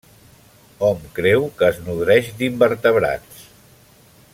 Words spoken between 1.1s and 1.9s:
creu que es